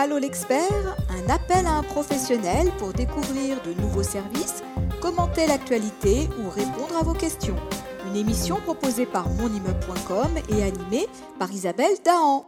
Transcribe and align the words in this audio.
Allô 0.00 0.16
l'expert, 0.16 0.94
un 1.10 1.26
appel 1.26 1.66
à 1.66 1.74
un 1.78 1.82
professionnel 1.82 2.70
pour 2.78 2.92
découvrir 2.92 3.58
de 3.66 3.74
nouveaux 3.82 4.04
services, 4.06 4.62
commenter 5.02 5.48
l'actualité 5.48 6.30
ou 6.38 6.46
répondre 6.54 6.94
à 6.94 7.02
vos 7.02 7.18
questions. 7.18 7.58
Une 8.06 8.14
émission 8.14 8.62
proposée 8.62 9.06
par 9.06 9.26
monimmeuble.com 9.26 10.38
et 10.54 10.62
animée 10.62 11.10
par 11.40 11.50
Isabelle 11.50 11.98
Dahan. 12.06 12.46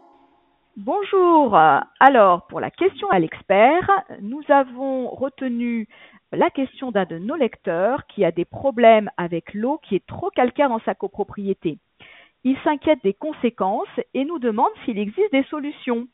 Bonjour. 0.76 1.58
Alors, 1.98 2.46
pour 2.46 2.60
la 2.60 2.70
question 2.70 3.10
à 3.10 3.18
l'expert, 3.18 3.90
nous 4.22 4.44
avons 4.48 5.10
retenu 5.10 5.88
la 6.30 6.50
question 6.50 6.92
d'un 6.92 7.04
de 7.04 7.18
nos 7.18 7.34
lecteurs 7.34 8.06
qui 8.06 8.24
a 8.24 8.30
des 8.30 8.44
problèmes 8.44 9.10
avec 9.16 9.54
l'eau 9.54 9.80
qui 9.82 9.96
est 9.96 10.06
trop 10.06 10.30
calcaire 10.30 10.68
dans 10.68 10.84
sa 10.84 10.94
copropriété. 10.94 11.78
Il 12.44 12.56
s'inquiète 12.62 13.02
des 13.02 13.12
conséquences 13.12 13.98
et 14.14 14.24
nous 14.24 14.38
demande 14.38 14.70
s'il 14.84 15.00
existe 15.00 15.32
des 15.32 15.44
solutions. 15.50 16.06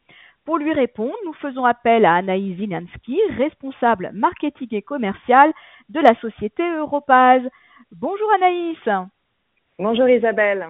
Pour 0.46 0.58
lui 0.58 0.72
répondre, 0.72 1.16
nous 1.24 1.32
faisons 1.32 1.64
appel 1.64 2.04
à 2.04 2.14
Anaïs 2.14 2.56
Zinansky, 2.56 3.18
responsable 3.36 4.12
marketing 4.14 4.68
et 4.76 4.80
commercial 4.80 5.52
de 5.88 5.98
la 5.98 6.14
société 6.20 6.62
Europaz. 6.76 7.42
Bonjour 7.90 8.32
Anaïs. 8.36 8.78
Bonjour 9.80 10.08
Isabelle. 10.08 10.68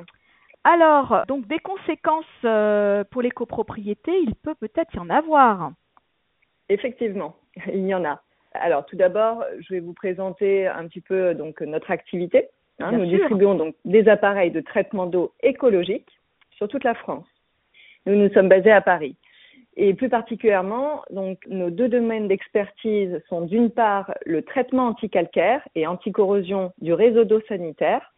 Alors, 0.64 1.24
donc 1.28 1.46
des 1.46 1.58
conséquences 1.58 2.24
euh, 2.46 3.04
pour 3.10 3.20
les 3.20 3.30
copropriétés, 3.30 4.18
il 4.22 4.34
peut 4.34 4.54
peut-être 4.54 4.94
y 4.94 4.98
en 4.98 5.10
avoir. 5.10 5.72
Effectivement, 6.70 7.36
il 7.66 7.86
y 7.86 7.94
en 7.94 8.06
a. 8.06 8.22
Alors 8.54 8.86
tout 8.86 8.96
d'abord, 8.96 9.44
je 9.60 9.74
vais 9.74 9.80
vous 9.80 9.92
présenter 9.92 10.66
un 10.66 10.88
petit 10.88 11.02
peu 11.02 11.34
donc 11.34 11.60
notre 11.60 11.90
activité. 11.90 12.48
Hein. 12.80 12.92
nous 12.92 13.04
distribuons 13.04 13.54
donc 13.54 13.74
des 13.84 14.08
appareils 14.08 14.50
de 14.50 14.60
traitement 14.60 15.04
d'eau 15.04 15.34
écologique 15.42 16.18
sur 16.52 16.66
toute 16.66 16.84
la 16.84 16.94
France. 16.94 17.26
Nous 18.06 18.14
nous 18.14 18.32
sommes 18.32 18.48
basés 18.48 18.72
à 18.72 18.80
Paris. 18.80 19.16
Et 19.78 19.92
plus 19.92 20.08
particulièrement, 20.08 21.02
donc, 21.10 21.46
nos 21.48 21.68
deux 21.70 21.88
domaines 21.88 22.28
d'expertise 22.28 23.22
sont 23.28 23.42
d'une 23.42 23.70
part 23.70 24.14
le 24.24 24.42
traitement 24.42 24.86
anticalcaire 24.88 25.66
et 25.74 25.86
anticorrosion 25.86 26.72
du 26.80 26.94
réseau 26.94 27.24
d'eau 27.24 27.42
sanitaire, 27.42 28.14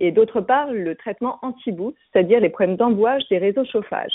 et 0.00 0.10
d'autre 0.10 0.40
part 0.40 0.72
le 0.72 0.96
traitement 0.96 1.38
anti-boue, 1.42 1.94
c'est-à-dire 2.12 2.40
les 2.40 2.48
problèmes 2.48 2.76
d'embouage 2.76 3.28
des 3.28 3.38
réseaux 3.38 3.64
chauffage. 3.64 4.12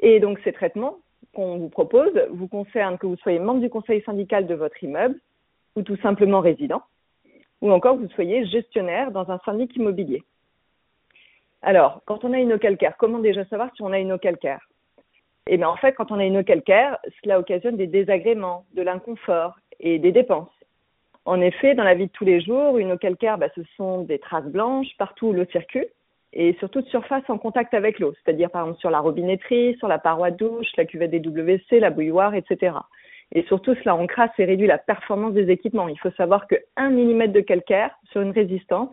Et 0.00 0.18
donc 0.20 0.40
ces 0.42 0.52
traitements 0.52 0.96
qu'on 1.34 1.58
vous 1.58 1.68
propose 1.68 2.12
vous 2.30 2.48
concernent 2.48 2.98
que 2.98 3.06
vous 3.06 3.16
soyez 3.16 3.38
membre 3.38 3.60
du 3.60 3.70
conseil 3.70 4.02
syndical 4.02 4.46
de 4.46 4.54
votre 4.54 4.82
immeuble 4.82 5.18
ou 5.76 5.82
tout 5.82 5.96
simplement 5.98 6.40
résident, 6.40 6.82
ou 7.60 7.70
encore 7.70 7.96
que 7.96 8.02
vous 8.02 8.10
soyez 8.10 8.46
gestionnaire 8.46 9.12
dans 9.12 9.30
un 9.30 9.38
syndic 9.44 9.74
immobilier. 9.76 10.24
Alors, 11.62 12.00
quand 12.06 12.24
on 12.24 12.32
a 12.32 12.38
une 12.38 12.52
eau 12.52 12.58
calcaire, 12.58 12.96
comment 12.96 13.18
déjà 13.18 13.44
savoir 13.44 13.70
si 13.76 13.82
on 13.82 13.92
a 13.92 13.98
une 13.98 14.12
eau 14.12 14.18
calcaire? 14.18 14.69
Et 15.46 15.56
bien 15.56 15.68
en 15.68 15.76
fait, 15.76 15.92
quand 15.92 16.10
on 16.12 16.18
a 16.18 16.24
une 16.24 16.38
eau 16.38 16.44
calcaire, 16.44 16.98
cela 17.22 17.38
occasionne 17.38 17.76
des 17.76 17.86
désagréments, 17.86 18.64
de 18.74 18.82
l'inconfort 18.82 19.58
et 19.80 19.98
des 19.98 20.12
dépenses. 20.12 20.48
En 21.24 21.40
effet, 21.40 21.74
dans 21.74 21.84
la 21.84 21.94
vie 21.94 22.06
de 22.06 22.12
tous 22.12 22.24
les 22.24 22.40
jours, 22.40 22.78
une 22.78 22.92
eau 22.92 22.98
calcaire, 22.98 23.38
bah, 23.38 23.48
ce 23.54 23.62
sont 23.76 24.02
des 24.02 24.18
traces 24.18 24.46
blanches 24.46 24.96
partout 24.98 25.28
où 25.28 25.32
l'eau 25.32 25.44
circule 25.52 25.86
et 26.32 26.54
surtout 26.60 26.80
de 26.80 26.86
surface 26.86 27.28
en 27.28 27.38
contact 27.38 27.74
avec 27.74 27.98
l'eau, 27.98 28.14
c'est-à-dire 28.22 28.50
par 28.50 28.62
exemple 28.62 28.80
sur 28.80 28.90
la 28.90 29.00
robinetterie, 29.00 29.76
sur 29.78 29.88
la 29.88 29.98
paroi 29.98 30.30
de 30.30 30.36
douche, 30.36 30.68
la 30.76 30.84
cuvette 30.84 31.10
des 31.10 31.18
WC, 31.18 31.80
la 31.80 31.90
bouilloire, 31.90 32.34
etc. 32.34 32.76
Et 33.32 33.42
surtout, 33.44 33.74
cela 33.76 33.94
encrasse 33.96 34.30
et 34.38 34.44
réduit 34.44 34.66
la 34.66 34.78
performance 34.78 35.34
des 35.34 35.50
équipements. 35.50 35.88
Il 35.88 35.98
faut 35.98 36.10
savoir 36.12 36.46
que 36.46 36.56
1 36.76 36.90
mm 36.90 37.28
de 37.28 37.40
calcaire 37.40 37.90
sur 38.10 38.20
une 38.20 38.32
résistance, 38.32 38.90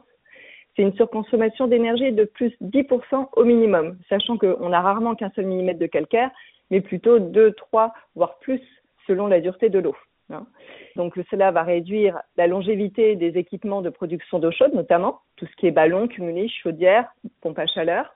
c'est 0.77 0.83
une 0.83 0.93
surconsommation 0.93 1.67
d'énergie 1.67 2.11
de 2.11 2.23
plus 2.23 2.55
10% 2.61 3.29
au 3.35 3.43
minimum, 3.43 3.97
sachant 4.09 4.37
qu'on 4.37 4.69
n'a 4.69 4.79
rarement 4.79 5.15
qu'un 5.15 5.31
seul 5.35 5.45
millimètre 5.45 5.79
de 5.79 5.87
calcaire, 5.87 6.29
mais 6.69 6.81
plutôt 6.81 7.17
2, 7.17 7.53
3, 7.53 7.93
voire 8.15 8.37
plus 8.37 8.61
selon 9.07 9.25
la 9.25 9.41
dureté 9.41 9.69
de 9.69 9.79
l'eau. 9.79 9.95
Hein. 10.29 10.45
Donc 10.95 11.15
cela 11.31 11.51
va 11.51 11.63
réduire 11.63 12.21
la 12.37 12.45
longévité 12.45 13.15
des 13.15 13.39
équipements 13.39 13.81
de 13.81 13.89
production 13.89 14.37
d'eau 14.37 14.51
chaude, 14.51 14.73
notamment 14.75 15.21
tout 15.35 15.47
ce 15.47 15.55
qui 15.55 15.65
est 15.65 15.71
ballon, 15.71 16.07
cumulé, 16.07 16.47
chaudière, 16.47 17.11
pompe 17.41 17.57
à 17.57 17.65
chaleur. 17.65 18.13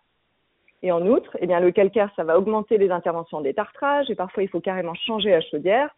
Et 0.83 0.91
en 0.91 1.05
outre, 1.07 1.35
eh 1.39 1.47
bien, 1.47 1.59
le 1.59 1.71
calcaire, 1.71 2.11
ça 2.15 2.23
va 2.23 2.37
augmenter 2.37 2.77
les 2.77 2.91
interventions 2.91 3.41
des 3.41 3.53
tartrages 3.53 4.09
et 4.09 4.15
parfois 4.15 4.43
il 4.43 4.49
faut 4.49 4.59
carrément 4.59 4.95
changer 4.95 5.31
la 5.31 5.41
chaudière. 5.41 5.89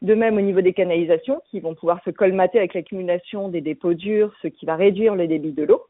De 0.00 0.14
même 0.14 0.36
au 0.36 0.40
niveau 0.40 0.60
des 0.60 0.72
canalisations 0.72 1.40
qui 1.50 1.60
vont 1.60 1.74
pouvoir 1.74 2.00
se 2.04 2.10
colmater 2.10 2.58
avec 2.58 2.74
l'accumulation 2.74 3.48
des 3.48 3.60
dépôts 3.60 3.94
durs, 3.94 4.32
ce 4.42 4.48
qui 4.48 4.64
va 4.64 4.76
réduire 4.76 5.14
le 5.14 5.26
débit 5.26 5.52
de 5.52 5.64
l'eau. 5.64 5.82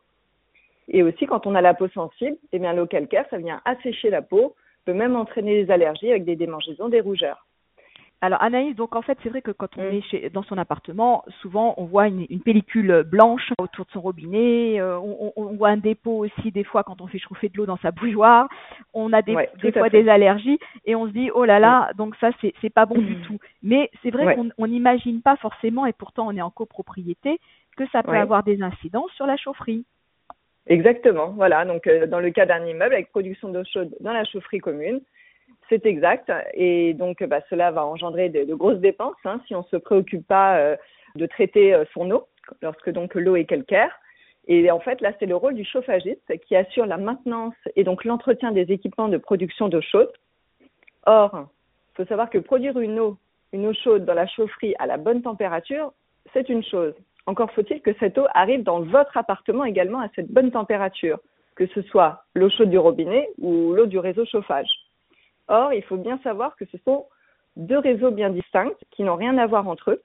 Et 0.89 1.03
aussi 1.03 1.27
quand 1.27 1.47
on 1.47 1.55
a 1.55 1.61
la 1.61 1.75
peau 1.75 1.89
sensible, 1.89 2.37
eh 2.53 2.59
bien 2.59 2.73
l'eau 2.73 2.87
calcaire, 2.87 3.27
ça 3.29 3.37
vient 3.37 3.61
assécher 3.65 4.09
la 4.09 4.23
peau, 4.23 4.55
peut 4.87 4.95
même 4.95 5.17
entraîner 5.17 5.63
des 5.63 5.71
allergies 5.71 6.11
avec 6.11 6.25
des 6.25 6.37
démangeaisons, 6.37 6.89
des 6.89 7.01
rougeurs. 7.01 7.47
Alors 8.21 8.43
Anaïs, 8.43 8.75
donc 8.75 8.97
en 8.97 9.03
fait 9.03 9.17
c'est 9.23 9.29
vrai 9.29 9.43
que 9.43 9.53
quand 9.53 9.79
on 9.79 9.83
est 9.83 10.01
chez, 10.03 10.29
dans 10.31 10.43
son 10.43 10.59
appartement, 10.59 11.25
souvent 11.41 11.75
on 11.77 11.84
voit 11.84 12.09
une, 12.09 12.27
pellicule 12.41 13.05
blanche 13.06 13.53
autour 13.61 13.84
de 13.84 13.91
son 13.93 14.01
robinet, 14.01 14.81
euh, 14.81 14.99
on, 14.99 15.55
voit 15.55 15.69
un 15.69 15.77
dépôt 15.77 16.25
aussi 16.25 16.51
des 16.51 16.65
fois 16.65 16.83
quand 16.83 17.01
on 17.01 17.07
fait 17.07 17.21
chauffer 17.21 17.49
de 17.49 17.57
l'eau 17.57 17.67
dans 17.67 17.77
sa 17.77 17.93
bouilloire, 17.93 18.49
on 18.93 19.12
a 19.12 19.23
des, 19.23 19.37
des 19.62 19.71
fois 19.71 19.89
des 19.89 20.09
allergies 20.09 20.59
et 20.84 20.97
on 20.97 21.07
se 21.07 21.12
dit 21.12 21.31
oh 21.33 21.45
là 21.45 21.61
là, 21.61 21.91
donc 21.97 22.17
ça 22.17 22.31
c'est 22.41 22.55
c'est 22.61 22.71
pas 22.71 22.87
bon 22.87 23.01
du 23.01 23.21
tout. 23.23 23.39
Mais 23.62 23.89
c'est 24.03 24.11
vrai 24.11 24.37
qu'on 24.37 24.67
n'imagine 24.67 25.23
pas 25.23 25.37
forcément 25.37 25.87
et 25.87 25.93
pourtant 25.93 26.27
on 26.27 26.37
est 26.37 26.43
en 26.43 26.51
copropriété 26.51 27.39
que 27.77 27.87
ça 27.93 28.03
peut 28.03 28.17
avoir 28.17 28.43
des 28.43 28.62
incidences 28.62 29.12
sur 29.12 29.27
la 29.27 29.37
chaufferie. 29.37 29.84
Exactement, 30.67 31.31
voilà. 31.31 31.65
Donc 31.65 31.87
euh, 31.87 32.07
dans 32.07 32.21
le 32.21 32.31
cas 32.31 32.47
d'un 32.47 32.67
immeuble 32.67 32.95
avec 32.95 33.11
production 33.11 33.49
d'eau 33.49 33.62
chaude 33.65 33.95
dans 34.01 34.12
la 34.12 34.25
chaufferie 34.25 34.59
commune, 34.59 35.01
c'est 35.69 35.87
exact. 35.87 36.33
Et 36.55 36.95
donc, 36.95 37.23
bah, 37.25 37.41
cela 37.51 37.71
va 37.71 37.84
engendrer 37.84 38.29
de, 38.29 38.55
grosses 38.55 38.81
dépenses 38.81 39.17
hein, 39.25 39.41
si 39.47 39.55
on 39.55 39.61
ne 39.61 39.65
se 39.65 39.77
préoccupe 39.77 40.27
pas 40.27 40.59
euh, 40.59 40.77
de 41.15 41.27
traiter 41.27 41.75
euh, 41.75 41.84
son 41.93 42.11
eau, 42.11 42.27
lorsque 42.62 42.91
donc 42.91 43.15
l'eau 43.15 43.37
est 43.37 43.45
calcaire. 43.45 43.93
Et 44.47 44.71
en 44.71 44.81
fait, 44.81 45.01
là, 45.03 45.12
c'est 45.19 45.27
le 45.27 45.37
rôle 45.37 45.55
du 45.55 45.65
chauffagiste 45.65 46.39
qui 46.47 46.57
assure 46.57 46.87
la 46.87 46.97
maintenance 46.97 47.55
et 47.77 47.84
donc 47.84 48.05
l'entretien 48.05 48.51
des 48.51 48.73
équipements 48.73 49.09
de 49.09 49.19
production 49.19 49.69
d'eau 49.69 49.83
chaude. 49.83 50.11
Or, 51.05 51.49
il 51.93 51.97
faut 51.97 52.09
savoir 52.09 52.31
que 52.31 52.39
produire 52.39 52.78
une 52.78 52.99
eau, 52.99 53.19
une 53.53 53.67
eau 53.67 53.75
chaude 53.75 54.07
dans 54.07 54.15
la 54.15 54.27
chaufferie 54.27 54.75
à 54.78 54.87
la 54.87 54.97
bonne 54.97 55.21
température, 55.21 55.93
c'est 56.33 56.49
une 56.49 56.65
chose. 56.65 56.95
Encore 57.27 57.51
faut-il 57.53 57.83
que 57.83 57.93
cette 58.01 58.17
eau 58.17 58.27
arrive 58.33 58.62
dans 58.62 58.81
votre 58.81 59.19
appartement 59.19 59.67
également 59.67 60.01
à 60.01 60.09
cette 60.17 60.31
bonne 60.31 60.51
température, 60.51 61.19
que 61.55 61.67
ce 61.67 61.83
soit 61.83 62.25
l'eau 62.34 62.49
chaude 62.49 62.71
du 62.71 62.78
robinet 62.78 63.28
ou 63.37 63.75
l'eau 63.75 63.84
du 63.84 63.99
réseau 63.99 64.25
chauffage. 64.25 64.88
Or, 65.48 65.72
il 65.72 65.82
faut 65.82 65.97
bien 65.97 66.19
savoir 66.22 66.56
que 66.56 66.64
ce 66.66 66.78
sont 66.84 67.06
deux 67.56 67.78
réseaux 67.78 68.10
bien 68.10 68.31
distincts 68.31 68.76
qui 68.91 69.03
n'ont 69.03 69.16
rien 69.16 69.36
à 69.38 69.47
voir 69.47 69.69
entre 69.69 69.92
eux 69.92 70.03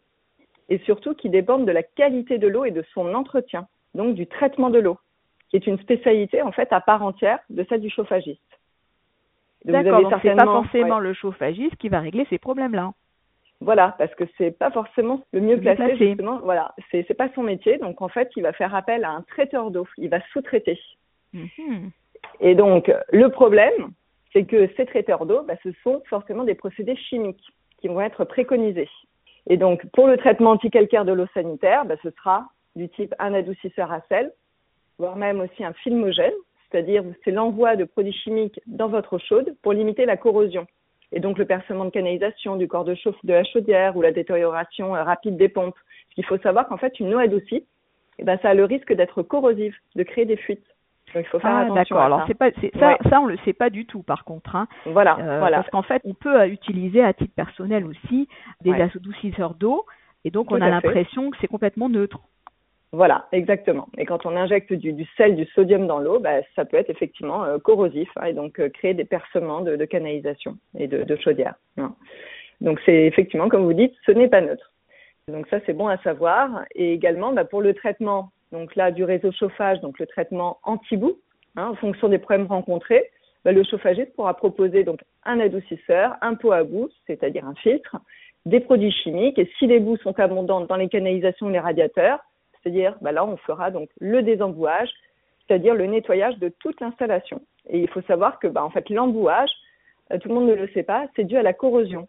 et 0.70 0.80
surtout 0.80 1.14
qui 1.14 1.30
dépendent 1.30 1.68
de 1.68 1.72
la 1.72 1.84
qualité 1.84 2.38
de 2.38 2.48
l'eau 2.48 2.66
et 2.66 2.72
de 2.72 2.84
son 2.94 3.14
entretien, 3.14 3.68
donc 3.94 4.16
du 4.16 4.26
traitement 4.28 4.70
de 4.70 4.80
l'eau, 4.80 4.98
qui 5.50 5.58
est 5.58 5.68
une 5.68 5.78
spécialité 5.80 6.42
en 6.42 6.52
fait 6.52 6.72
à 6.72 6.82
part 6.82 7.04
entière 7.04 7.40
de 7.50 7.66
celle 7.70 7.82
du 7.82 7.90
chauffagiste. 7.90 8.42
D'accord, 9.66 10.02
donc 10.02 10.14
c'est 10.22 10.36
pas 10.36 10.46
forcément 10.46 11.00
le 11.00 11.14
chauffagiste 11.14 11.76
qui 11.78 11.90
va 11.90 12.00
régler 12.00 12.26
ces 12.30 12.38
problèmes-là. 12.38 12.94
Voilà, 13.62 13.96
parce 13.98 14.14
que 14.16 14.26
c'est 14.38 14.52
pas 14.52 14.72
forcément 14.72 15.22
le 15.32 15.40
mieux 15.40 15.58
placé, 15.58 15.96
justement. 15.96 16.40
Voilà, 16.44 16.74
c'est 16.92 17.06
c'est 17.08 17.14
pas 17.14 17.30
son 17.34 17.44
métier, 17.44 17.78
donc 17.78 18.02
en 18.02 18.10
fait, 18.10 18.30
il 18.36 18.44
va 18.44 18.52
faire 18.52 18.76
appel 18.76 19.06
à 19.06 19.12
un 19.12 19.22
traiteur 19.22 19.72
d'eau, 19.72 19.88
il 19.98 20.10
va 20.10 20.20
sous-traiter. 20.34 20.80
Mhm. 21.32 21.92
Et 22.42 22.56
donc 22.56 22.92
le 23.12 23.30
problème, 23.30 23.92
c'est 24.34 24.46
que 24.46 24.70
ces 24.76 24.86
traiteurs 24.86 25.26
d'eau, 25.26 25.44
bah, 25.44 25.56
ce 25.64 25.70
sont 25.84 26.02
forcément 26.10 26.44
des 26.44 26.56
procédés 26.56 26.96
chimiques 26.96 27.46
qui 27.80 27.88
vont 27.88 28.02
être 28.02 28.26
préconisés. 28.26 28.90
Et 29.48 29.58
donc, 29.58 29.86
pour 29.94 30.08
le 30.08 30.18
traitement 30.18 30.52
anticalcaire 30.52 31.06
de 31.06 31.14
l'eau 31.14 31.28
sanitaire, 31.34 31.86
bah, 31.86 31.96
ce 32.02 32.10
sera 32.12 32.50
du 32.76 32.90
type 32.90 33.14
un 33.20 33.34
adoucisseur 33.34 33.92
à 33.92 34.02
sel, 34.10 34.34
voire 34.98 35.16
même 35.16 35.42
aussi 35.42 35.64
un 35.64 35.74
filmogène, 35.74 36.34
c'est-à-dire 36.72 37.04
c'est 37.24 37.32
l'envoi 37.32 37.76
de 37.76 37.84
produits 37.84 38.14
chimiques 38.14 38.60
dans 38.66 38.88
votre 38.88 39.14
eau 39.14 39.20
chaude 39.20 39.56
pour 39.62 39.74
limiter 39.74 40.06
la 40.06 40.18
corrosion. 40.18 40.66
Et 41.12 41.20
donc 41.20 41.38
le 41.38 41.46
percement 41.46 41.86
de 41.86 41.92
canalisation 41.92 42.56
du 42.56 42.68
corps 42.68 42.86
de 42.86 42.96
chauffe 42.96 43.24
de 43.24 43.34
la 43.34 43.44
chaudière 43.44 43.96
ou 43.96 44.02
la 44.02 44.12
détérioration 44.12 44.96
euh, 44.96 45.04
rapide 45.04 45.38
des 45.38 45.50
pompes. 45.50 45.78
Il 46.18 46.26
faut 46.26 46.40
savoir 46.40 46.68
qu'en 46.68 46.78
fait, 46.78 47.00
une 47.00 47.14
eau 47.14 47.20
adoucie, 47.20 47.66
eh 48.18 48.24
ben, 48.24 48.40
ça 48.42 48.50
a 48.50 48.54
le 48.56 48.66
risque 48.66 48.94
d'être 48.94 49.22
corrosive, 49.22 49.76
de 49.96 50.04
créer 50.04 50.26
des 50.26 50.38
fuites 50.38 50.66
il 51.16 51.26
faut 51.26 51.40
faire 51.40 51.68
ah, 51.70 51.74
D'accord. 51.74 52.02
Alors 52.02 52.24
c'est 52.28 52.38
pas 52.38 52.52
ça, 52.80 52.98
ça 53.10 53.20
on 53.22 53.26
le 53.26 53.38
sait 53.46 53.54
pas 53.54 53.70
du 53.70 53.86
tout 53.86 54.04
par 54.04 54.24
contre. 54.24 54.56
Hein. 54.56 54.68
Voilà, 54.86 55.18
euh, 55.20 55.40
voilà. 55.40 55.58
Parce 55.58 55.70
qu'en 55.70 55.84
fait, 55.84 56.02
on 56.06 56.14
peut 56.14 56.42
euh, 56.42 56.48
utiliser 56.48 57.04
à 57.04 57.14
titre 57.14 57.34
personnel 57.36 57.86
aussi 57.86 58.28
des 58.62 58.74
adoucisseurs 58.74 59.56
d'eau, 59.56 59.86
et 60.26 60.32
donc 60.32 60.52
on 60.52 60.62
a 60.62 60.70
l'impression 60.70 61.32
que 61.32 61.38
c'est 61.42 61.48
complètement 61.48 61.90
neutre. 61.90 62.20
Voilà, 62.92 63.26
exactement. 63.32 63.88
Et 63.98 64.06
quand 64.06 64.28
on 64.28 64.36
injecte 64.36 64.72
du, 64.72 64.94
du 64.94 65.06
sel, 65.18 65.36
du 65.36 65.46
sodium 65.46 65.88
dans 65.88 65.98
l'eau, 65.98 66.20
bah, 66.20 66.42
ça 66.56 66.64
peut 66.64 66.78
être 66.78 66.92
effectivement 66.92 67.44
euh, 67.44 67.58
corrosif 67.58 68.10
hein, 68.18 68.26
et 68.26 68.34
donc 68.34 68.62
créer 68.74 68.94
des 68.94 69.06
percements 69.06 69.62
de, 69.62 69.76
de 69.76 69.86
canalisation 69.86 70.58
et 70.78 70.88
de, 70.88 71.04
de 71.04 71.16
chaudière. 71.16 71.56
Hein. 71.78 71.96
Donc 72.62 72.80
c'est 72.86 73.06
effectivement, 73.06 73.50
comme 73.50 73.64
vous 73.64 73.74
dites, 73.74 73.96
ce 74.06 74.12
n'est 74.12 74.28
pas 74.28 74.42
neutre. 74.42 74.74
Donc 75.28 75.48
ça, 75.48 75.60
c'est 75.66 75.74
bon 75.74 75.88
à 75.88 75.98
savoir. 75.98 76.66
Et 76.76 76.94
également, 76.94 77.34
bah, 77.34 77.46
pour 77.46 77.62
le 77.62 77.74
traitement 77.74 78.32
donc 78.54 78.76
là 78.76 78.92
du 78.92 79.04
réseau 79.04 79.32
chauffage, 79.32 79.82
donc 79.82 80.00
le 80.00 80.06
traitement 80.06 80.60
anti-boue, 80.64 81.18
hein, 81.58 81.70
en 81.72 81.76
fonction 81.76 82.08
des 82.08 82.20
problèmes 82.20 82.46
rencontrés. 82.46 83.10
bah, 83.44 83.52
le 83.52 83.64
chauffagiste 83.64 84.14
pourra 84.16 84.36
proposer 84.36 84.84
donc 84.84 85.02
un 85.26 85.40
adoucisseur, 85.40 86.16
un 86.22 86.36
pot 86.36 86.52
à 86.52 86.64
bout, 86.64 86.90
c'est-à-dire 87.08 87.46
un 87.46 87.56
filtre, 87.56 87.98
des 88.46 88.60
produits 88.60 88.92
chimiques. 88.92 89.40
Et 89.40 89.52
si 89.58 89.66
les 89.66 89.80
boues 89.80 89.98
sont 89.98 90.18
abondantes 90.20 90.68
dans 90.68 90.76
les 90.76 90.88
canalisations 90.88 91.48
ou 91.48 91.50
les 91.50 91.60
radiateurs, 91.60 92.20
c'est-à-dire 92.54 92.96
bah, 93.02 93.12
là, 93.12 93.26
on 93.26 93.38
fera 93.38 93.72
donc 93.72 93.90
le 94.00 94.22
désembouage, 94.22 94.90
c'est-à-dire 95.48 95.74
le 95.74 95.88
nettoyage 95.88 96.38
de 96.38 96.50
toute 96.60 96.80
l'installation. 96.80 97.42
Et 97.68 97.80
il 97.80 97.90
faut 97.90 98.02
savoir 98.04 98.38
que 98.38 98.48
bah, 98.48 98.64
en 98.64 98.70
fait, 98.70 98.88
l'embouage, 98.90 99.52
euh, 100.12 100.20
tout 100.20 100.30
le 100.30 100.36
monde 100.36 100.48
ne 100.48 100.54
le 100.54 100.68
sait 100.70 100.84
pas, 100.84 101.08
c'est 101.16 101.24
dû 101.24 101.38
à 101.38 101.44
la 101.44 101.54
corrosion. 101.54 102.08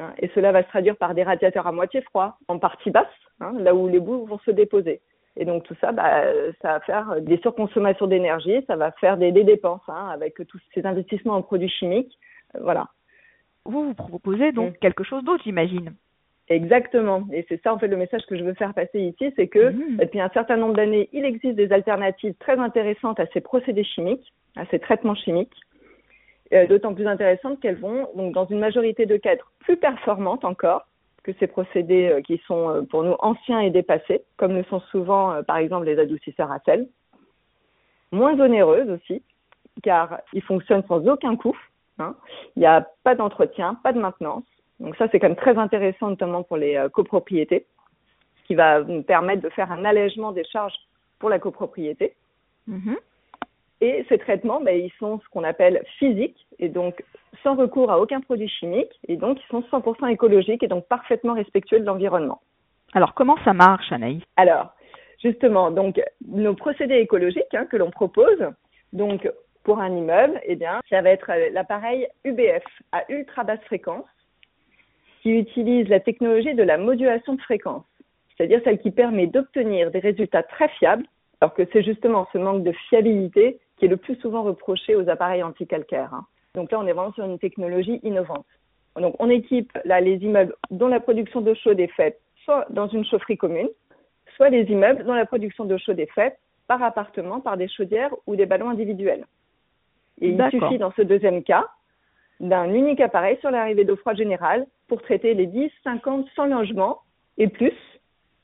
Hein. 0.00 0.12
et 0.18 0.30
cela 0.32 0.52
va 0.52 0.62
se 0.62 0.68
traduire 0.68 0.96
par 0.96 1.12
des 1.12 1.24
radiateurs 1.24 1.66
à 1.66 1.72
moitié 1.72 2.02
froids, 2.02 2.38
en 2.46 2.60
partie 2.60 2.92
basse, 2.92 3.06
hein, 3.40 3.52
là 3.58 3.74
où 3.74 3.88
les 3.88 3.98
boues 3.98 4.26
vont 4.26 4.38
se 4.38 4.52
déposer. 4.52 5.00
Et 5.38 5.44
donc 5.44 5.62
tout 5.62 5.76
ça, 5.80 5.92
bah, 5.92 6.24
ça 6.60 6.72
va 6.74 6.80
faire 6.80 7.20
des 7.20 7.38
surconsommations 7.38 8.08
d'énergie, 8.08 8.64
ça 8.66 8.74
va 8.74 8.90
faire 8.92 9.16
des, 9.16 9.30
dépenses 9.30 9.82
hein, 9.86 10.08
avec 10.12 10.34
tous 10.48 10.60
ces 10.74 10.84
investissements 10.84 11.34
en 11.34 11.42
produits 11.42 11.68
chimiques. 11.68 12.18
Euh, 12.56 12.60
voilà. 12.62 12.88
Vous 13.64 13.84
vous 13.84 13.94
proposez 13.94 14.50
donc 14.50 14.72
mm. 14.72 14.78
quelque 14.80 15.04
chose 15.04 15.22
d'autre, 15.22 15.44
j'imagine. 15.44 15.94
Exactement. 16.48 17.24
Et 17.32 17.46
c'est 17.48 17.62
ça 17.62 17.72
en 17.72 17.78
fait 17.78 17.86
le 17.86 17.96
message 17.96 18.26
que 18.26 18.36
je 18.36 18.42
veux 18.42 18.54
faire 18.54 18.74
passer 18.74 19.00
ici, 19.00 19.32
c'est 19.36 19.46
que 19.46 19.70
mm. 19.70 19.98
depuis 19.98 20.20
un 20.20 20.30
certain 20.30 20.56
nombre 20.56 20.74
d'années, 20.74 21.08
il 21.12 21.24
existe 21.24 21.54
des 21.54 21.72
alternatives 21.72 22.34
très 22.40 22.58
intéressantes 22.58 23.20
à 23.20 23.26
ces 23.32 23.40
procédés 23.40 23.84
chimiques, 23.84 24.32
à 24.56 24.66
ces 24.66 24.80
traitements 24.80 25.14
chimiques. 25.14 25.54
Euh, 26.54 26.66
d'autant 26.66 26.94
plus 26.94 27.06
intéressantes 27.06 27.60
qu'elles 27.60 27.78
vont, 27.78 28.08
donc 28.16 28.32
dans 28.32 28.46
une 28.46 28.58
majorité 28.58 29.04
de 29.04 29.18
cas, 29.18 29.32
être 29.32 29.52
plus 29.60 29.76
performantes 29.76 30.46
encore 30.46 30.87
que 31.28 31.38
ces 31.38 31.46
procédés 31.46 32.08
euh, 32.08 32.22
qui 32.22 32.40
sont 32.46 32.70
euh, 32.70 32.82
pour 32.82 33.02
nous 33.02 33.14
anciens 33.18 33.60
et 33.60 33.70
dépassés, 33.70 34.22
comme 34.38 34.54
le 34.54 34.64
sont 34.64 34.80
souvent 34.90 35.42
par 35.44 35.58
exemple 35.58 35.84
les 35.84 35.98
adoucisseurs 35.98 36.50
à 36.50 36.58
sel. 36.60 36.88
Moins 38.12 38.40
onéreuses 38.40 38.88
aussi, 38.88 39.22
car 39.82 40.20
ils 40.32 40.42
fonctionnent 40.42 40.84
sans 40.88 41.06
aucun 41.06 41.36
coût. 41.36 41.56
Hein. 41.98 42.14
Il 42.56 42.60
n'y 42.60 42.66
a 42.66 42.88
pas 43.04 43.14
d'entretien, 43.14 43.74
pas 43.82 43.92
de 43.92 44.00
maintenance. 44.00 44.44
Donc 44.80 44.96
ça, 44.96 45.08
c'est 45.10 45.20
quand 45.20 45.28
même 45.28 45.36
très 45.36 45.58
intéressant, 45.58 46.08
notamment 46.08 46.42
pour 46.42 46.56
les 46.56 46.86
copropriétés, 46.94 47.66
ce 48.40 48.46
qui 48.46 48.54
va 48.54 48.80
nous 48.80 49.02
permettre 49.02 49.42
de 49.42 49.50
faire 49.50 49.70
un 49.70 49.84
allègement 49.84 50.32
des 50.32 50.44
charges 50.44 50.78
pour 51.18 51.28
la 51.28 51.38
copropriété. 51.38 52.14
Mm-hmm. 52.70 52.96
Et 53.82 54.06
ces 54.08 54.18
traitements, 54.18 54.60
ben, 54.62 54.74
ils 54.78 54.92
sont 54.98 55.20
ce 55.20 55.28
qu'on 55.28 55.44
appelle 55.44 55.82
physiques, 55.98 56.46
et 56.58 56.68
donc 56.68 57.04
sans 57.42 57.54
recours 57.54 57.90
à 57.90 58.00
aucun 58.00 58.20
produit 58.20 58.48
chimique, 58.48 58.92
et 59.06 59.16
donc 59.16 59.38
ils 59.40 59.50
sont 59.50 59.62
100% 59.70 60.10
écologiques 60.10 60.62
et 60.62 60.68
donc 60.68 60.86
parfaitement 60.88 61.34
respectueux 61.34 61.80
de 61.80 61.84
l'environnement. 61.84 62.40
Alors 62.94 63.14
comment 63.14 63.36
ça 63.44 63.52
marche, 63.52 63.92
Anaïs? 63.92 64.22
Alors, 64.36 64.72
justement, 65.22 65.70
donc 65.70 66.00
nos 66.26 66.54
procédés 66.54 66.96
écologiques 66.96 67.54
hein, 67.54 67.66
que 67.66 67.76
l'on 67.76 67.90
propose, 67.90 68.42
donc 68.92 69.30
pour 69.64 69.80
un 69.80 69.94
immeuble, 69.94 70.40
eh 70.44 70.56
bien, 70.56 70.80
ça 70.88 71.02
va 71.02 71.10
être 71.10 71.30
l'appareil 71.52 72.08
UBF 72.24 72.64
à 72.92 73.04
ultra 73.10 73.44
basse 73.44 73.60
fréquence, 73.66 74.06
qui 75.20 75.30
utilise 75.30 75.88
la 75.88 76.00
technologie 76.00 76.54
de 76.54 76.62
la 76.62 76.78
modulation 76.78 77.34
de 77.34 77.40
fréquence, 77.42 77.84
c'est-à-dire 78.36 78.60
celle 78.64 78.78
qui 78.78 78.90
permet 78.90 79.26
d'obtenir 79.26 79.90
des 79.90 79.98
résultats 79.98 80.42
très 80.42 80.68
fiables, 80.68 81.04
alors 81.40 81.54
que 81.54 81.64
c'est 81.72 81.82
justement 81.82 82.26
ce 82.32 82.38
manque 82.38 82.62
de 82.62 82.72
fiabilité 82.88 83.58
qui 83.76 83.84
est 83.84 83.88
le 83.88 83.96
plus 83.96 84.16
souvent 84.16 84.42
reproché 84.42 84.96
aux 84.96 85.08
appareils 85.08 85.42
anticalcaires. 85.42 86.14
Hein. 86.14 86.24
Donc 86.58 86.72
là, 86.72 86.80
on 86.80 86.86
est 86.88 86.92
vraiment 86.92 87.12
sur 87.12 87.24
une 87.24 87.38
technologie 87.38 88.00
innovante. 88.02 88.44
Donc 88.96 89.14
on 89.20 89.30
équipe 89.30 89.70
là 89.84 90.00
les 90.00 90.16
immeubles 90.16 90.56
dont 90.72 90.88
la 90.88 90.98
production 90.98 91.40
d'eau 91.40 91.54
chaude 91.54 91.78
est 91.78 91.94
faite 91.94 92.20
soit 92.44 92.66
dans 92.70 92.88
une 92.88 93.04
chaufferie 93.04 93.36
commune, 93.36 93.68
soit 94.34 94.48
les 94.48 94.64
immeubles 94.64 95.04
dont 95.04 95.14
la 95.14 95.24
production 95.24 95.66
d'eau 95.66 95.78
chaude 95.78 96.00
est 96.00 96.10
faite 96.12 96.36
par 96.66 96.82
appartement, 96.82 97.38
par 97.38 97.56
des 97.56 97.68
chaudières 97.68 98.12
ou 98.26 98.34
des 98.34 98.44
ballons 98.44 98.70
individuels. 98.70 99.24
Et 100.20 100.30
il 100.30 100.50
suffit 100.50 100.78
dans 100.78 100.90
ce 100.96 101.02
deuxième 101.02 101.44
cas 101.44 101.68
d'un 102.40 102.74
unique 102.74 103.00
appareil 103.00 103.38
sur 103.38 103.52
l'arrivée 103.52 103.84
d'eau 103.84 103.94
froide 103.94 104.16
générale 104.16 104.66
pour 104.88 105.00
traiter 105.00 105.34
les 105.34 105.46
10, 105.46 105.70
50, 105.84 106.26
100 106.34 106.46
logements 106.46 107.02
et 107.36 107.46
plus 107.46 107.76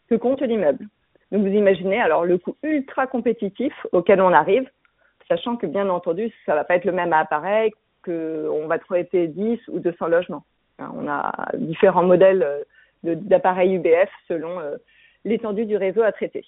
que 0.09 0.15
compte 0.15 0.41
l'immeuble. 0.41 0.87
Donc 1.33 1.43
vous 1.43 1.53
imaginez 1.53 2.01
alors 2.01 2.25
le 2.25 2.39
coût 2.39 2.55
ultra 2.63 3.09
compétitif 3.09 3.75
auquel 3.91 4.21
on 4.21 4.33
arrive 4.33 4.71
sachant 5.29 5.57
que 5.57 5.67
bien 5.67 5.89
entendu, 5.89 6.33
ça 6.47 6.53
ne 6.53 6.59
va 6.59 6.65
pas 6.65 6.77
être 6.77 6.85
le 6.85 6.93
même 6.93 7.13
appareil, 7.13 7.73
qu'on 8.05 8.67
va 8.67 8.79
traiter 8.79 9.29
10 9.29 9.59
ou 9.69 9.81
200 9.81 10.09
logements. 10.09 10.45
On 10.79 11.09
a 11.09 11.33
différents 11.55 12.03
modèles 12.03 12.43
euh, 12.43 13.15
d'appareils 13.15 13.75
UBF 13.75 14.11
selon 14.29 14.61
euh, 14.61 14.77
l'étendue 15.25 15.67
du 15.67 15.77
réseau 15.77 16.03
à 16.03 16.13
traiter. 16.13 16.45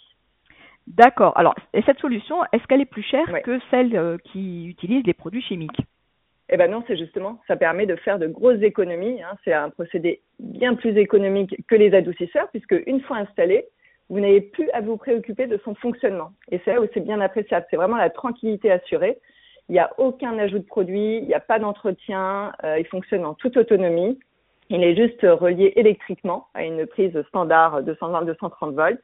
D'accord. 0.86 1.36
Alors, 1.36 1.54
et 1.74 1.82
cette 1.82 1.98
solution, 1.98 2.36
est-ce 2.52 2.64
qu'elle 2.66 2.80
est 2.80 2.84
plus 2.84 3.02
chère 3.02 3.26
que 3.42 3.58
celle 3.70 3.96
euh, 3.96 4.18
qui 4.24 4.66
utilise 4.66 5.04
les 5.04 5.14
produits 5.14 5.42
chimiques? 5.42 5.80
Eh 6.48 6.56
ben 6.56 6.70
non, 6.70 6.84
c'est 6.86 6.96
justement, 6.96 7.40
ça 7.48 7.56
permet 7.56 7.86
de 7.86 7.96
faire 7.96 8.20
de 8.20 8.28
grosses 8.28 8.62
économies. 8.62 9.20
Hein. 9.20 9.36
C'est 9.44 9.52
un 9.52 9.68
procédé 9.68 10.20
bien 10.38 10.74
plus 10.74 10.96
économique 10.96 11.56
que 11.66 11.74
les 11.74 11.92
adoucisseurs, 11.92 12.48
puisque 12.50 12.76
une 12.86 13.00
fois 13.00 13.16
installé, 13.16 13.66
vous 14.08 14.20
n'avez 14.20 14.40
plus 14.40 14.70
à 14.70 14.80
vous 14.80 14.96
préoccuper 14.96 15.48
de 15.48 15.58
son 15.64 15.74
fonctionnement. 15.74 16.30
Et 16.52 16.60
c'est 16.64 16.74
là 16.74 16.80
où 16.80 16.86
c'est 16.94 17.00
bien 17.00 17.20
appréciable. 17.20 17.66
C'est 17.68 17.76
vraiment 17.76 17.96
la 17.96 18.10
tranquillité 18.10 18.70
assurée. 18.70 19.18
Il 19.68 19.72
n'y 19.72 19.78
a 19.78 19.92
aucun 19.98 20.38
ajout 20.38 20.58
de 20.58 20.64
produit, 20.64 21.18
il 21.18 21.26
n'y 21.26 21.34
a 21.34 21.40
pas 21.40 21.58
d'entretien, 21.58 22.52
euh, 22.64 22.78
il 22.78 22.86
fonctionne 22.86 23.24
en 23.24 23.34
toute 23.34 23.56
autonomie. 23.56 24.18
Il 24.68 24.82
est 24.82 24.96
juste 24.96 25.22
relié 25.22 25.72
électriquement 25.76 26.48
à 26.54 26.64
une 26.64 26.86
prise 26.86 27.20
standard 27.28 27.82
220-230 27.82 28.74
volts. 28.74 29.02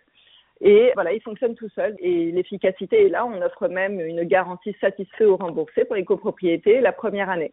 Et 0.60 0.92
voilà, 0.94 1.12
il 1.12 1.20
fonctionne 1.20 1.54
tout 1.54 1.68
seul. 1.70 1.96
Et 1.98 2.30
l'efficacité 2.30 3.06
est 3.06 3.08
là. 3.08 3.26
On 3.26 3.42
offre 3.42 3.68
même 3.68 4.00
une 4.00 4.22
garantie 4.22 4.74
satisfait 4.80 5.24
ou 5.24 5.36
remboursée 5.36 5.84
pour 5.84 5.96
les 5.96 6.04
copropriétés 6.04 6.80
la 6.80 6.92
première 6.92 7.30
année. 7.30 7.52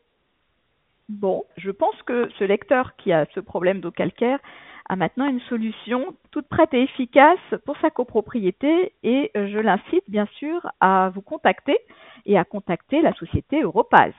Bon, 1.10 1.44
je 1.58 1.72
pense 1.72 2.00
que 2.04 2.30
ce 2.38 2.44
lecteur 2.44 2.96
qui 2.98 3.12
a 3.12 3.26
ce 3.34 3.40
problème 3.40 3.82
d'eau 3.82 3.90
calcaire 3.90 4.38
a 4.90 4.96
maintenant 4.96 5.28
une 5.28 5.40
solution 5.42 6.16
toute 6.32 6.48
prête 6.48 6.74
et 6.74 6.84
efficace 6.84 7.40
pour 7.66 7.78
sa 7.78 7.90
copropriété 7.90 8.94
et 9.02 9.32
je 9.34 9.60
l'incite 9.60 10.04
bien 10.08 10.28
sûr 10.38 10.72
à 10.80 11.12
vous 11.14 11.22
contacter 11.22 11.78
et 12.26 12.38
à 12.38 12.44
contacter 12.44 13.02
la 13.02 13.14
société 13.14 13.62
Europaz. 13.62 14.14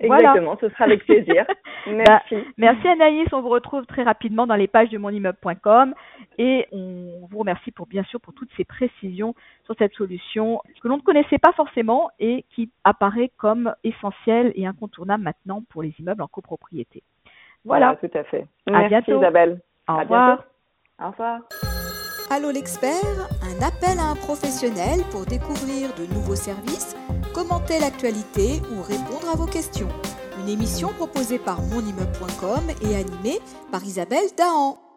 Exactement, 0.00 0.56
ce 0.60 0.68
sera 0.68 0.84
avec 0.84 1.04
plaisir. 1.06 1.44
Bah, 1.46 1.92
merci. 1.92 2.36
merci 2.56 2.88
Anaïs, 2.88 3.28
on 3.32 3.40
vous 3.40 3.48
retrouve 3.48 3.86
très 3.86 4.02
rapidement 4.02 4.46
dans 4.46 4.56
les 4.56 4.66
pages 4.66 4.90
de 4.90 4.98
monimmeuble.com 4.98 5.94
et 6.38 6.66
on 6.72 7.28
vous 7.30 7.38
remercie 7.38 7.70
pour 7.70 7.86
bien 7.86 8.02
sûr 8.04 8.20
pour 8.20 8.34
toutes 8.34 8.50
ces 8.56 8.64
précisions 8.64 9.34
sur 9.64 9.74
cette 9.78 9.94
solution 9.94 10.60
que 10.82 10.88
l'on 10.88 10.96
ne 10.96 11.02
connaissait 11.02 11.38
pas 11.38 11.52
forcément 11.52 12.10
et 12.18 12.44
qui 12.50 12.70
apparaît 12.84 13.30
comme 13.36 13.74
essentielle 13.84 14.52
et 14.56 14.66
incontournable 14.66 15.22
maintenant 15.22 15.62
pour 15.70 15.82
les 15.82 15.94
immeubles 15.98 16.22
en 16.22 16.28
copropriété. 16.28 17.02
Voilà, 17.64 17.96
tout 17.96 18.10
à 18.14 18.24
fait. 18.24 18.46
Merci 18.68 18.88
bientôt. 18.88 19.18
Isabelle. 19.18 19.60
Au 19.88 19.98
revoir. 19.98 20.44
Au 21.00 21.10
revoir. 21.10 21.40
Allô 22.30 22.50
l'expert, 22.50 23.28
un 23.42 23.60
appel 23.60 23.98
à 23.98 24.12
un 24.12 24.16
professionnel 24.16 25.04
pour 25.10 25.26
découvrir 25.26 25.92
de 25.94 26.06
nouveaux 26.14 26.34
services, 26.34 26.96
commenter 27.32 27.78
l'actualité 27.78 28.60
ou 28.72 28.82
répondre 28.82 29.28
à 29.32 29.36
vos 29.36 29.46
questions. 29.46 29.88
Une 30.40 30.48
émission 30.48 30.88
proposée 30.92 31.38
par 31.38 31.60
monimmeuble.com 31.62 32.70
et 32.82 32.96
animée 32.96 33.40
par 33.70 33.84
Isabelle 33.84 34.28
Dahan. 34.36 34.91